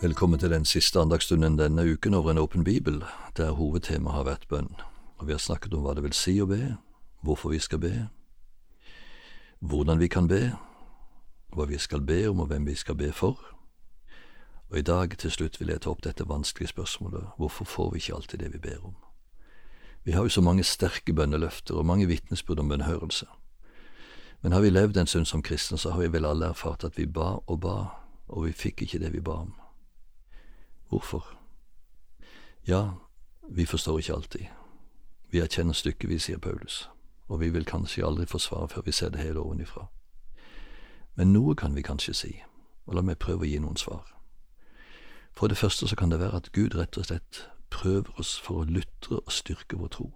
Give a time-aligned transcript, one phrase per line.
[0.00, 3.04] Velkommen til den siste andagsstunden denne uken over en åpen bibel,
[3.36, 4.68] der hovedtemaet har vært bønn.
[5.16, 6.76] Og Vi har snakket om hva det vil si å be,
[7.24, 8.08] hvorfor vi skal be,
[9.60, 10.52] hvordan vi kan be,
[11.48, 13.40] hva vi skal be om og hvem vi skal be for.
[14.70, 17.96] Og i dag til slutt vil jeg ta opp dette vanskelige spørsmålet hvorfor får vi
[17.96, 18.96] ikke alltid det vi ber om?
[20.04, 23.26] Vi har jo så mange sterke bønneløfter og mange vitnesbyrd om bønnhørelse.
[24.42, 26.98] Men har vi levd en stund som kristne, så har vi vel alle erfart at
[26.98, 27.86] vi ba og ba,
[28.28, 29.54] og vi fikk ikke det vi ba om.
[30.88, 31.38] Hvorfor?
[32.66, 32.90] Ja,
[33.48, 34.46] vi forstår ikke alltid.
[35.30, 36.90] Vi erkjenner stykkevis, sier Paulus,
[37.28, 39.86] og vi vil kanskje aldri få svar før vi ser det hele ovenifra.
[41.16, 42.42] Men noe kan vi kanskje si,
[42.86, 44.06] og la meg prøve å gi noen svar.
[45.36, 48.62] For det første så kan det være at Gud rett og slett prøver oss for
[48.62, 50.10] å lutre og styrke vår tro.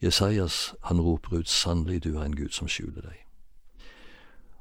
[0.00, 3.24] Jesajas, han roper ut, sannelig du er en Gud som skjuler deg.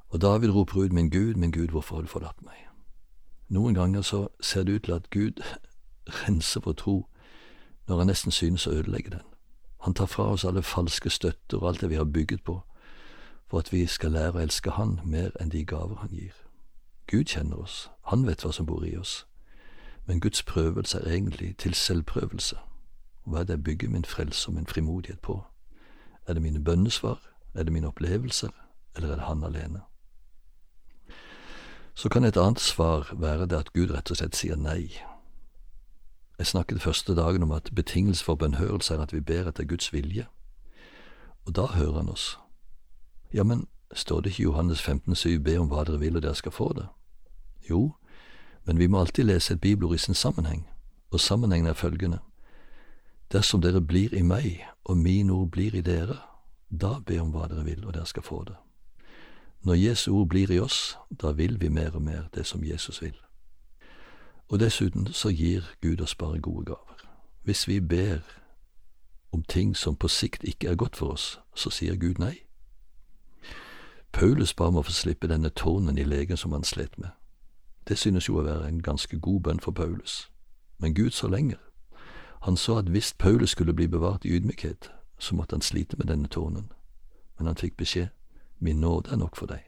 [0.09, 2.69] Og David roper ut, min Gud, min Gud, hvorfor har du forlatt meg?
[3.50, 5.42] Noen ganger så ser det ut til at Gud
[6.08, 7.09] renser vår tro
[7.88, 9.25] når han nesten synes å ødelegge den.
[9.81, 12.61] Han tar fra oss alle falske støtter og alt det vi har bygget på,
[13.47, 16.33] for at vi skal lære å elske Han mer enn de gaver Han gir.
[17.08, 19.25] Gud kjenner oss, Han vet hva som bor i oss,
[20.06, 22.58] men Guds prøvelse er egentlig til selvprøvelse.
[23.25, 25.44] Hva er det jeg bygger min frelse og min frimodighet på?
[26.28, 27.19] Er det mine bønnesvar,
[27.53, 28.50] er det mine opplevelser,
[28.95, 29.81] eller er det Han alene?
[32.00, 34.86] Så kan et annet svar være det at Gud rett og slett sier nei.
[36.39, 39.91] Jeg snakket første dagen om at betingelse for bønnhørelse er at vi ber etter Guds
[39.94, 40.23] vilje,
[41.45, 42.38] og da hører Han oss.
[43.33, 46.36] Ja, men står det ikke i Johannes 15,7 be om hva dere vil og dere
[46.36, 46.88] skal få det?
[47.69, 47.91] Jo,
[48.66, 50.67] men vi må alltid lese et bibelord i sin sammenheng,
[51.11, 52.19] og sammenhengen er følgende.
[53.31, 56.16] Dersom dere blir i meg, og mine ord blir i dere,
[56.72, 58.56] da be om hva dere vil, og dere skal få det.
[59.62, 63.02] Når Jesu ord blir i oss, da vil vi mer og mer det som Jesus
[63.02, 63.16] vil.
[64.47, 67.06] Og dessuten så gir Gud oss bare gode gaver.
[67.44, 68.19] Hvis vi ber
[69.31, 72.36] om ting som på sikt ikke er godt for oss, så sier Gud nei.
[74.12, 77.09] Paulus ba om å få slippe denne tårnen i legen som han slet med.
[77.88, 80.30] Det synes jo å være en ganske god bønn for Paulus,
[80.78, 81.59] men Gud så lenger.
[82.42, 86.08] Han så at hvis Paulus skulle bli bevart i ydmykhet, så måtte han slite med
[86.08, 86.72] denne tårnen,
[87.38, 88.08] men han fikk beskjed,
[88.59, 89.64] min nåde er nok for deg,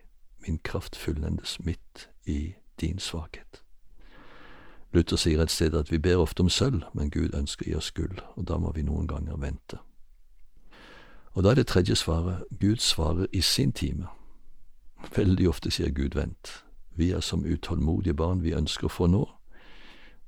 [0.48, 3.64] min kraft fullendes midt i din svakhet.
[4.94, 7.92] Luther sier et sted at vi ber ofte om sølv, men Gud ønsker i oss
[7.92, 9.78] gull, og da må vi noen ganger vente.
[11.32, 14.08] Og da er det tredje svaret, Gud svarer i sin time.
[15.16, 16.66] Veldig ofte sier Gud vent.
[16.96, 19.24] Vi er som utålmodige barn vi ønsker å få nå.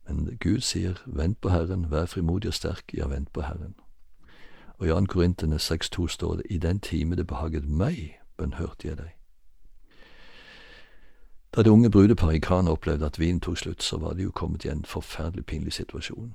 [0.08, 3.76] Men Gud sier vent på Herren, vær frimodig og sterk, ja, vent på Herren.
[4.80, 5.06] Og i 2.
[5.06, 9.12] Korintene 6,2 står det, i den time det behaget meg, bønnhørte jeg deg.
[11.56, 14.32] Da det unge brudeparet i Kana opplevde at vinen tok slutt, så var de jo
[14.32, 16.34] kommet i en forferdelig pinlig situasjon.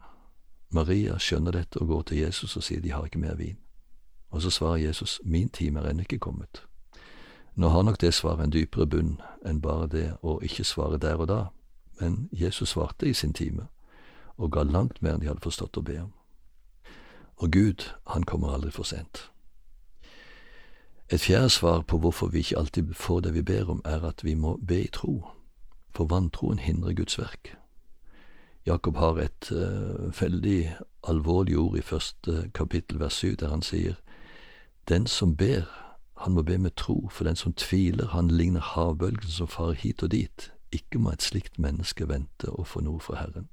[0.70, 3.56] Maria skjønner dette og går til Jesus og sier de har ikke mer vin.
[4.30, 6.62] Og så svarer Jesus, min time er ennå ikke kommet.
[7.54, 9.16] Nå har nok det svaret en dypere bunn
[9.46, 11.40] enn bare det å ikke svare der og da,
[12.00, 13.66] men Jesus svarte i sin time,
[14.36, 16.12] og ga langt mer enn de hadde forstått å be om.
[17.38, 19.30] Og Gud, han kommer aldri for sent.
[21.10, 24.24] Et fjerde svar på hvorfor vi ikke alltid får det vi ber om, er at
[24.24, 25.28] vi må be i tro,
[25.90, 27.56] for vantroen hindrer Guds verk.
[28.66, 30.76] Jakob har et uh, veldig
[31.08, 33.94] alvorlig ord i første kapittel vers 7, der han sier
[34.88, 35.64] Den som ber,
[36.16, 40.02] han må be med tro, for den som tviler, han ligner havbølgen som farer hit
[40.02, 40.52] og dit.
[40.72, 43.48] Ikke må et slikt menneske vente å få noe fra Herren.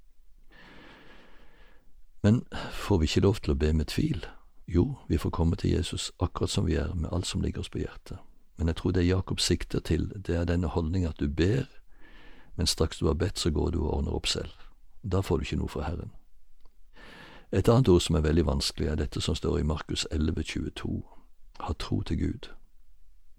[2.23, 4.25] Men får vi ikke lov til å be med tvil?
[4.67, 7.69] Jo, vi får komme til Jesus akkurat som vi er, med alt som ligger oss
[7.69, 8.17] på hjertet.
[8.57, 11.65] Men jeg tror det Jakob sikter til, det er denne holdning at du ber,
[12.55, 14.51] men straks du har bedt, så går du og ordner opp selv.
[15.03, 16.11] Da får du ikke noe fra Herren.
[17.51, 21.03] Et annet ord som er veldig vanskelig, er dette som står i Markus 11, 22.
[21.59, 22.49] Ha tro til Gud.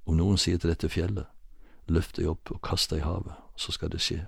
[0.07, 1.27] Om noen sier til dette fjellet,
[1.89, 4.27] løft deg opp og kast deg i havet, så skal det skje.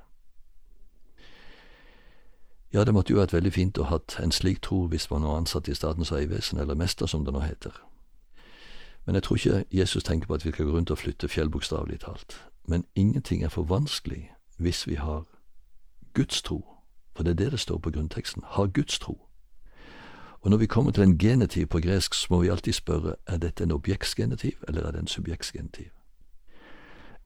[2.73, 5.39] Ja, det måtte jo vært veldig fint å ha en slik tro hvis man var
[5.41, 7.73] ansatt i Statens vegvesen, eller mester, som det nå heter.
[9.07, 11.49] Men jeg tror ikke Jesus tenker på at vi skal gå rundt og flytte fjell,
[11.49, 12.37] bokstavelig talt.
[12.67, 15.25] Men ingenting er for vanskelig hvis vi har
[16.15, 16.65] Guds tro,
[17.17, 19.17] for det er det det står på grunnteksten, har Guds tro.
[20.41, 23.37] Og når vi kommer til en genitiv på gresk, så må vi alltid spørre er
[23.37, 25.89] dette en objektsgenitiv, eller er det en subjektsgenitiv.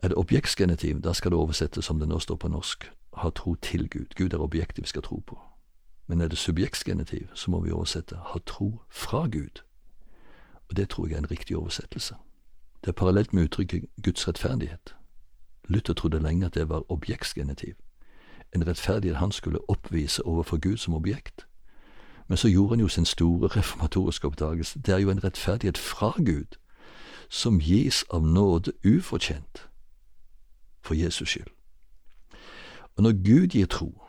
[0.02, 3.54] Er det objektsgenitiv, da skal det oversettes som det nå står på norsk, ha tro
[3.54, 4.06] til Gud.
[4.16, 5.38] Gud er objektet vi skal tro på.
[6.06, 9.62] Men er det subjektsgenitiv, så må vi oversette ha tro fra Gud.
[10.68, 12.14] Og det tror jeg er en riktig oversettelse.
[12.80, 14.94] Det er parallelt med uttrykket Guds rettferdighet.
[15.68, 17.74] Luther trodde lenge at det var objektsgenitiv.
[18.54, 21.46] en rettferdighet han skulle oppvise overfor Gud som objekt.
[22.28, 24.78] Men så gjorde han jo sin store reformatoriske oppdagelse.
[24.78, 26.56] Det er jo en rettferdighet fra Gud,
[27.28, 29.68] som gis av nåde ufortjent,
[30.82, 31.61] for Jesus skyld.
[32.96, 34.02] Og når Gud gir tro,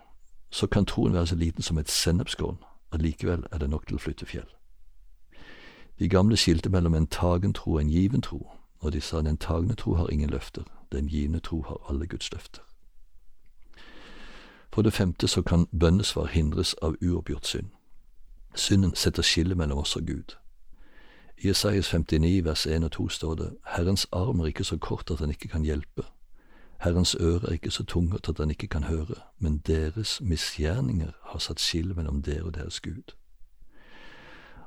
[0.49, 2.57] så kan troen være så liten som et sennepskorn,
[2.91, 4.49] at likevel er det nok til å flytte fjell.
[5.99, 9.37] De gamle skilte mellom en tagen tro og en given tro, og de sa den
[9.37, 12.61] tagne tro har ingen løfter, den givne tro har alle Guds løfter.
[14.73, 17.69] For det femte så kan bønnesvar hindres av uoppgjort synd.
[18.55, 20.35] Synden setter skille mellom oss og Gud.
[21.37, 25.11] I Isaias 59 vers 1 og 2 står det, Herrens arm er ikke så kort
[25.11, 26.03] at han ikke kan hjelpe.
[26.83, 31.39] Herrens øre er ikke så tungt at han ikke kan høre, men deres misgjerninger har
[31.39, 33.13] satt skille mellom dere og deres Gud.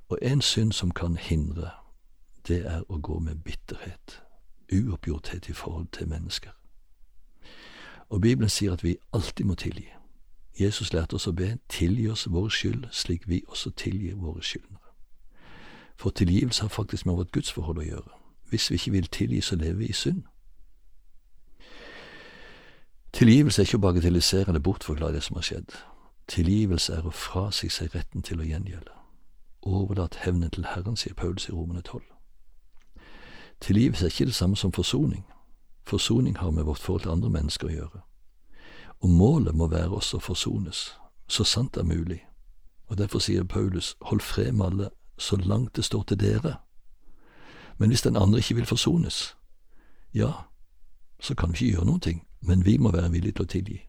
[0.08, 1.70] Og en synd som kan hindre,
[2.48, 4.22] det er å gå med bitterhet,
[4.72, 6.50] uoppgjorthet i forhold til mennesker.
[8.08, 9.88] Og Bibelen sier at vi alltid må tilgi.
[10.60, 14.94] Jesus lærte oss å be, tilgi oss vår skyld slik vi også tilgir våre skyldnere.
[15.96, 18.16] For tilgivelse har faktisk med vårt gudsforhold å gjøre.
[18.48, 20.22] Hvis vi ikke vil tilgi, så lever vi i synd.
[23.16, 25.70] Tilgivelse er ikke å bagatellisere eller bortforklare det som har skjedd.
[26.28, 28.92] Tilgivelse er å frasi seg retten til å gjengjelde.
[29.64, 32.02] Overlat hevnen til Herren, sier Paulus i Romene 12.
[33.64, 35.24] Tilgivelse er ikke det samme som forsoning.
[35.88, 38.02] Forsoning har med vårt forhold til andre mennesker å gjøre.
[39.00, 40.92] Og målet må være også å forsones,
[41.28, 42.20] så sant det er mulig.
[42.92, 46.56] Og derfor sier Paulus, hold fred med alle så langt det står til dere.
[47.78, 49.36] Men hvis den andre ikke vil forsones,
[50.14, 50.32] ja,
[51.20, 53.80] så kan vi ikke gjøre noen ting, men vi må være villige til å tilgi.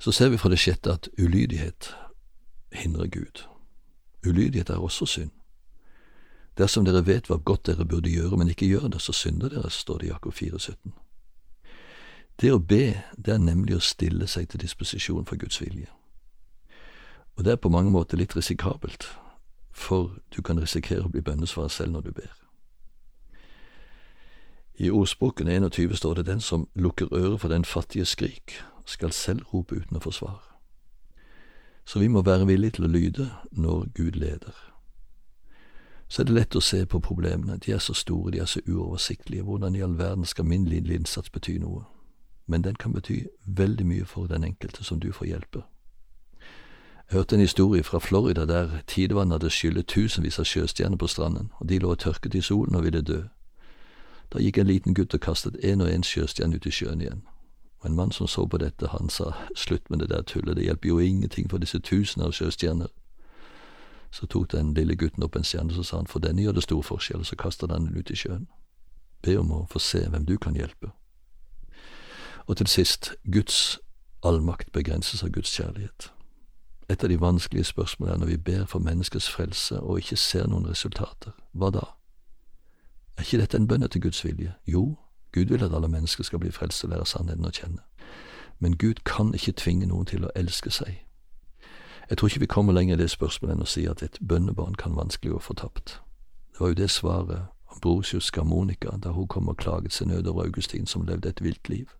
[0.00, 1.92] Så ser vi fra det sjette at ulydighet
[2.72, 3.44] hindrer Gud.
[4.26, 5.30] Ulydighet er også synd.
[6.58, 9.70] Dersom dere vet hva godt dere burde gjøre, men ikke gjør det, så synder dere,
[9.70, 10.92] står det i Jakob 4, 17.
[12.40, 15.88] Det å be, det er nemlig å stille seg til disposisjon for Guds vilje.
[17.36, 19.06] Og det er på mange måter litt risikabelt,
[19.72, 22.39] for du kan risikere å bli bønnesvarer selv når du ber.
[24.80, 29.42] I ordspråken 21 står det den som lukker øret for den fattige skrik, skal selv
[29.54, 30.38] rope uten å få svar.
[31.84, 34.56] Så vi må være villige til å lyde når Gud leder.
[36.08, 38.62] Så er det lett å se på problemene, de er så store, de er så
[38.68, 41.84] uoversiktlige, hvordan i all verden skal min lille innsats bety noe?
[42.46, 45.62] Men den kan bety veldig mye for den enkelte som du får hjelpe.
[47.10, 51.52] Jeg hørte en historie fra Florida der tidevannet hadde skyllet tusenvis av sjøstjerner på stranden,
[51.60, 53.20] og de lå og tørket i solen og ville dø.
[54.32, 57.22] Da gikk en liten gutt og kastet en og en sjøstjerne ut i sjøen igjen.
[57.80, 60.64] Og en mann som så på dette, han sa slutt med det der tullet, det
[60.64, 62.88] hjelper jo ingenting for disse tusener av sjøstjerner.
[64.10, 66.62] Så tok den lille gutten opp en stjerne, så sa han for denne gjør det
[66.62, 68.48] stor forskjell, og så kastet han den ut i sjøen.
[69.22, 70.92] Be om å få se hvem du kan hjelpe.
[72.46, 73.78] Og til sist, Guds
[74.22, 76.10] allmakt begrenses av Guds kjærlighet.
[76.90, 80.48] Et av de vanskelige spørsmålene er når vi ber for menneskets frelse og ikke ser
[80.50, 81.32] noen resultater.
[81.54, 81.84] Hva da?
[83.20, 84.54] Er ikke dette en bønn etter Guds vilje?
[84.66, 84.96] Jo,
[85.32, 87.82] Gud vil at alle mennesker skal bli frelst og lære sannheten å kjenne.
[88.58, 91.02] Men Gud kan ikke tvinge noen til å elske seg.
[92.08, 94.80] Jeg tror ikke vi kommer lenger i det spørsmålet enn å si at et bønnebarn
[94.80, 96.00] kan vanskelig gå fortapt.
[96.52, 100.48] Det var jo det svaret Ambrosius Monica da hun kom og klaget sin nød over
[100.48, 101.92] Augustin som levde et vilt liv.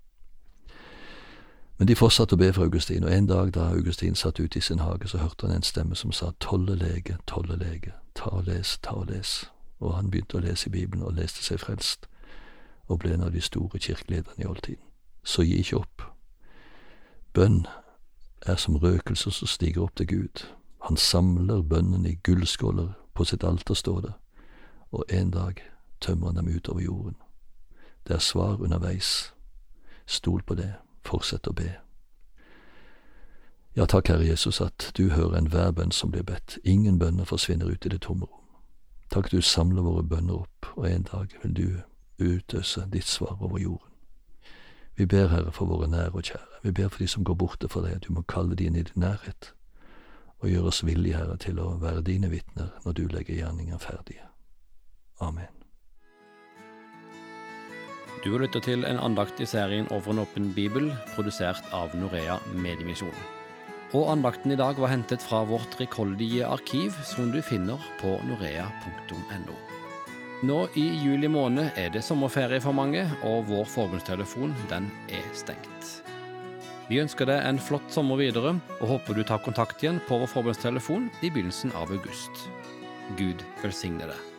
[1.78, 4.62] Men de fortsatte å be for Augustin, og en dag da Augustin satt ute i
[4.62, 8.48] sin hage, så hørte han en stemme som sa tolle lege, tolle lege, ta og
[8.48, 9.50] les, ta og les.
[9.80, 12.06] Og han begynte å lese Bibelen og leste seg frelst,
[12.86, 14.84] og ble en av de store kirkelederne i oldtiden.
[15.24, 16.02] Så gi ikke opp.
[17.32, 17.66] Bønn
[18.46, 20.44] er som røkelse som stiger opp til Gud.
[20.88, 24.12] Han samler bønnen i gullskåler på sitt alter, står det,
[24.90, 25.60] og en dag
[26.00, 27.16] tømmer han dem utover jorden.
[28.08, 29.34] Det er svar underveis.
[30.06, 30.72] Stol på det.
[31.04, 31.76] Fortsett å be.
[33.76, 36.58] Ja, takk, Herre Jesus, at du hører enhver bønn som blir bedt.
[36.64, 38.39] Ingen bønner forsvinner ut i det tomme rom.
[39.10, 41.68] Takk, du samler våre bønner opp, og en dag vil du
[42.22, 43.86] utøse ditt svar over jorden.
[44.96, 46.60] Vi ber, Herre, for våre nære og kjære.
[46.62, 48.76] Vi ber for de som går borte fra deg, at du må kalle de inn
[48.76, 49.54] i din nærhet,
[50.38, 54.28] og gjøre oss villige, Herre, til å være dine vitner når du legger gjerninger ferdige.
[55.20, 55.50] Amen.
[58.24, 62.38] Du har lytta til en andakt i serien Over en åpen bibel, produsert av Norea
[62.54, 63.39] Mediemisjon.
[63.90, 69.56] Og andakten i dag var hentet fra vårt rikholdige arkiv, som du finner på norea.no.
[70.46, 75.90] Nå i juli måned er det sommerferie for mange, og vår forbundstelefon den er stengt.
[76.90, 80.30] Vi ønsker deg en flott sommer videre, og håper du tar kontakt igjen på vår
[80.32, 82.46] forbundstelefon i begynnelsen av august.
[83.18, 84.29] Gud velsigne deg.